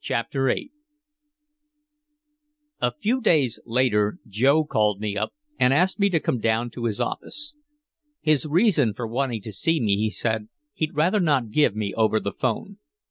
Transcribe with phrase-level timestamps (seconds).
[0.00, 0.70] CHAPTER VIII
[2.80, 6.86] A few days later Joe called me up and asked me to come down to
[6.86, 7.52] his office.
[8.22, 12.18] His reason for wanting to see me, he said, he'd rather not give me over
[12.18, 12.78] the 'phone.